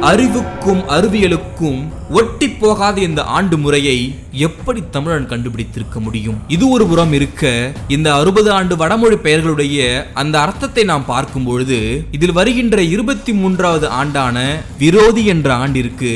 அறிவுக்கும் 0.00 0.82
அறிவியலுக்கும் 0.88 1.80
ஒட்டி 2.18 2.46
போகாத 2.48 3.00
இந்த 3.00 3.22
ஆண்டு 3.36 3.56
முறையை 3.58 3.98
எப்படி 4.46 4.80
தமிழன் 4.94 5.28
கண்டுபிடித்திருக்க 5.32 6.00
முடியும்? 6.00 6.38
இது 6.48 6.64
ஒரு 6.68 6.86
புறம் 6.86 7.12
இருக்க 7.12 7.50
இந்த 7.88 8.08
அறுபது 8.14 8.50
ஆண்டு 8.52 8.76
வடமொழி 8.76 9.16
பெயர்களுடைய 9.16 10.06
அந்த 10.14 10.40
அர்த்தத்தை 10.40 10.84
நாம் 10.84 11.06
பார்க்கும் 11.06 11.44
பொழுது 11.44 11.78
இதில் 12.10 12.32
வருகின்ற 12.32 12.82
இருபத்தி 12.82 13.32
மூன்றாவது 13.32 13.88
ஆண்டான 14.00 14.38
விரோதி 14.78 15.24
என்ற 15.24 15.54
ஆண்டிற்கு 15.54 16.12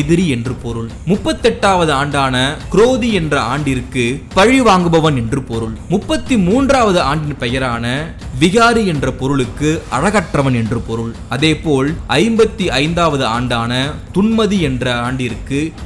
எதிரி 0.00 0.28
என்று 0.28 0.54
பொருள். 0.54 0.88
முப்பத்தெட்டாவது 1.06 1.92
ஆண்டான 2.00 2.44
குரோதி 2.74 3.10
என்ற 3.12 3.40
ஆண்டிற்கு 3.40 4.22
பழி 4.34 4.60
வாங்குபவன் 4.60 5.16
என்று 5.16 5.42
பொருள். 5.42 5.74
முப்பத்தி 5.88 6.38
மூன்றாவது 6.38 7.00
ஆண்டின் 7.00 7.38
பெயரான 7.38 8.14
விகாரி 8.40 8.84
என்ற 8.86 9.06
பொருளுக்கு 9.12 9.82
அழகற்றவன் 9.96 10.56
என்று 10.62 10.80
பொருள். 10.80 11.12
அதேபோல் 11.28 11.90
ஐம்பத்தி 12.08 12.64
ஐந்தாவது 12.82 13.24
ஆண்டான 13.26 13.72
துன்மதி 14.14 14.60
என்ற 14.60 14.86
ஆண்டிற்கு 15.02 15.30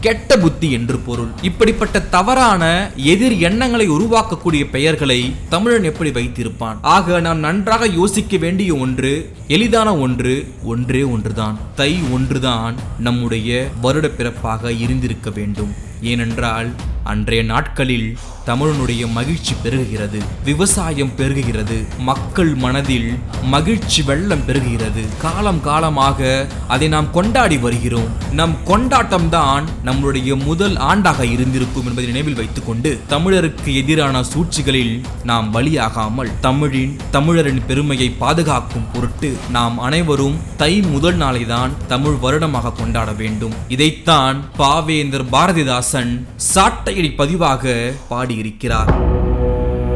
கெட்ட 0.01 0.37
புத்தி 0.37 0.71
என்று 0.71 0.99
பொருள். 0.99 1.29
இப்படிப்பட்ட 1.43 2.01
தவறான 2.01 2.91
எதிர் 2.97 3.39
எண்ணங்களை 3.39 3.91
உருவாக்கக்கூடிய 3.91 4.71
பெயர்களை 4.71 5.33
தமிழன் 5.49 5.85
எப்படி 5.85 6.11
வைத்திருப்பான்? 6.11 6.77
ஆக 6.83 7.21
நாம் 7.21 7.39
நன்றாக 7.39 7.87
யோசிக்க 7.87 8.37
வேண்டிய 8.37 8.75
ஒன்று 8.75 9.33
எளிதான 9.49 9.97
ஒன்று 9.97 10.53
ஒன்றே 10.65 11.03
ஒன்றுதான். 11.03 11.59
தை 11.75 11.99
ஒன்றுதான் 12.13 12.75
நம்முடைய 12.99 13.69
வருட 13.81 14.11
பிறப்பாக 14.19 14.79
இருந்திருக்க 14.79 15.31
வேண்டும். 15.31 15.75
ஏனென்றால் 16.01 16.71
அன்றைய 17.13 17.43
நாட்களில் 17.53 18.09
தமிழனுடைய 18.49 19.05
மகிழ்ச்சி 19.15 19.55
பெருகுகிறது 19.63 20.19
விவசாயம் 20.49 21.13
பெருகுகிறது 21.19 21.77
மக்கள் 22.09 22.51
மனதில் 22.65 23.09
மகிழ்ச்சி 23.55 24.01
வெள்ளம் 24.09 24.45
பெருகுகிறது. 24.49 25.03
காலம் 25.25 25.61
காலமாக 25.61 26.29
அதை 26.75 26.89
நாம் 26.95 27.09
கொண்டாடி 27.17 27.57
வருகிறோம். 27.65 28.11
நம் 28.41 28.55
கொண்டாட்டம் 28.65 29.29
தான் 29.29 29.65
நம்முடைய 29.89 30.37
முதல் 30.49 30.77
ஆண்டாக 30.91 31.25
இருந்திருக்கும் 31.35 31.89
என்பதை 31.89 32.07
நினைவில் 32.13 32.39
வைத்துக்கொண்டு 32.41 32.93
தமிழருக்கு 33.15 33.73
எதிரான 33.83 34.23
சூழ்ச்சிகளில் 34.33 34.95
நாம் 35.31 35.49
பலியாகாமல் 35.57 36.33
தமிழின் 36.47 36.95
தமிழரின் 37.17 37.63
பெருமையை 37.71 38.09
பாதுகாக்கும் 38.23 38.89
பொருட்டு 38.95 39.31
நாம் 39.57 39.79
அனைவரும் 39.89 40.39
தை 40.63 40.73
முதல் 40.95 41.21
நாளை 41.25 41.43
தான் 41.55 41.75
தமிழ் 41.95 42.19
வருடமாக 42.27 42.75
கொண்டாட 42.83 43.11
வேண்டும். 43.23 43.57
இதைத்தான் 43.77 44.39
பாவேந்தர் 44.63 45.29
பாரதிதாசன் 45.35 46.15
சாட்டை 46.53 46.96
இசையடி 46.97 47.11
பதிவாக 47.19 47.93
பாடியிருக்கிறார். 48.09 48.91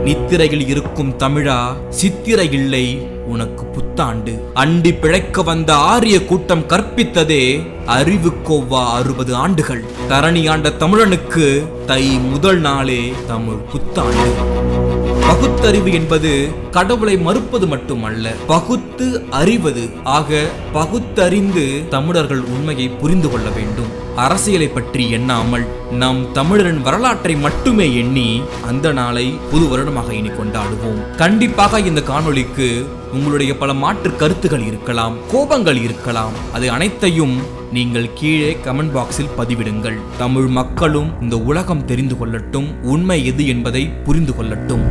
நித்திரையில் 0.04 0.66
இருக்கும் 0.68 1.12
தமிழா 1.18 1.58
சித்திரை 1.88 2.52
இல்லை 2.52 3.08
உனக்கு 3.26 3.64
புத்தாண்டு. 3.64 4.52
அண்டி 4.54 5.00
பிழைக்க 5.00 5.42
வந்த 5.42 5.74
ஆரிய 5.74 6.24
கூட்டம் 6.24 6.66
கற்பித்ததே 6.68 7.66
அறிவு 7.86 8.32
கோவா 8.48 8.84
அறுபது 8.90 9.34
ஆண்டுகள். 9.34 9.84
தரணி 10.08 10.50
ஆண்ட 10.50 10.68
தமிழனுக்கு 10.68 11.46
தை 11.86 12.18
முதல் 12.18 12.60
நாளே 12.60 13.12
தமிழ் 13.26 13.64
புத்தாண்டு. 13.72 14.69
பகுத்தறிவு 15.30 15.92
என்பது 15.92 16.30
கடவுளை 16.70 17.18
மறுப்பது 17.18 17.66
மட்டுமல்ல 17.66 18.30
பகுத்து 18.46 19.06
அறிவது. 19.30 19.90
ஆக 20.04 20.40
பகுத்தறிந்து 20.72 21.88
தமிழர்கள் 21.88 22.40
உண்மையை 22.54 22.88
புரிந்து 22.88 23.30
கொள்ள 23.30 23.48
வேண்டும். 23.50 23.90
அரசியலை 24.16 24.68
பற்றி 24.68 25.10
எண்ணாமல் 25.10 25.66
நம் 26.00 26.32
தமிழரின் 26.32 26.80
வரலாற்றை 26.80 27.36
மட்டுமே 27.36 27.86
எண்ணி 27.94 28.42
அந்த 28.66 28.92
நாளை 28.92 29.26
புது 29.50 29.68
வருடமாக 29.68 30.14
இனி 30.14 30.28
கொண்டாடுவோம். 30.28 31.00
கண்டிப்பாக 31.16 31.80
இந்த 31.80 32.00
காணொளிக்கு 32.00 32.68
உங்களுடைய 33.12 33.56
பல 33.56 33.72
மாற்று 33.74 34.16
கருத்துகள் 34.16 34.66
இருக்கலாம் 34.66 35.16
கோபங்கள் 35.32 35.80
இருக்கலாம். 35.82 36.32
அது 36.52 36.70
அனைத்தையும் 36.70 37.36
நீங்கள் 37.72 38.12
கீழே 38.14 38.56
கமெண்ட் 38.64 38.94
பாக்ஸில் 38.96 39.34
பதிவிடுங்கள். 39.38 39.98
தமிழ் 40.18 40.46
மக்களும் 40.46 41.10
இந்த 41.22 41.38
உலகம் 41.38 41.84
தெரிந்து 41.84 42.14
கொள்ளட்டும் 42.14 42.68
உண்மை 42.82 43.26
எது 43.26 43.46
என்பதை 43.46 43.88
புரிந்து 43.88 44.32
கொள்ளட்டும். 44.32 44.84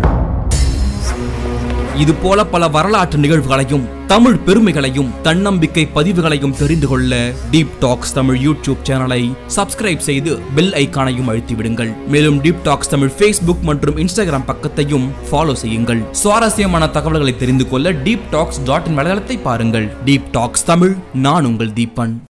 இது 1.96 2.14
போல 2.14 2.46
பல 2.46 2.68
வரலாற்று 2.68 3.18
நிகழ்வுகளையும் 3.20 3.86
தமிழ் 4.08 4.38
பெருமைகளையும் 4.46 5.10
தன்னம்பிக்கை 5.22 5.88
பதிவுகளையும் 5.96 6.56
தெரிந்து 6.58 6.88
கொள்ள 6.88 7.34
டீப் 7.52 7.74
டாக்ஸ் 7.80 8.14
தமிழ் 8.14 8.38
யூடியூப் 8.48 8.84
சேனலை 8.84 9.32
சப்ஸ்கிரைப் 9.56 9.98
செய்து 9.98 10.40
பெல் 10.56 10.72
ஐக்கானையும் 10.72 11.28
அழுத்தி 11.28 11.56
விடுங்கள். 11.56 11.92
மேலும் 12.08 12.42
டீப் 12.44 12.62
டாக்ஸ் 12.64 12.90
தமிழ் 12.90 13.12
ஃபேஸ்புக் 13.20 13.62
மற்றும் 13.62 13.98
இன்ஸ்டாகிராம் 13.98 14.48
பக்கத்தையும் 14.52 15.08
ஃபாலோ 15.32 15.54
செய்யுங்கள். 15.54 16.02
சுவாரஸ்யமான 16.12 16.88
தகவல்களை 16.88 17.38
தெரிந்து 17.38 17.70
கொள்ள 17.70 17.92
டீப் 17.92 18.26
டாக்ஸ் 18.32 18.64
டாட் 18.64 18.88
இன் 18.88 18.98
வலைதளத்தை 18.98 19.42
பாருங்கள். 19.42 19.90
டீப் 20.06 20.32
டாக்ஸ் 20.32 20.66
தமிழ் 20.66 20.96
நான் 21.14 21.46
உங்கள் 21.46 21.74
தீபன். 21.74 22.28